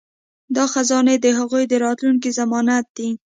دا 0.55 0.63
خزانې 0.73 1.15
د 1.19 1.27
هغوی 1.39 1.63
د 1.67 1.73
راتلونکي 1.85 2.29
ضمانت 2.39 2.85
دي. 2.97 3.09